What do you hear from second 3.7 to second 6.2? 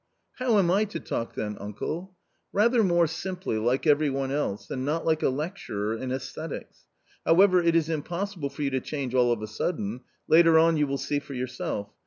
everyone else, and not like a lecturer on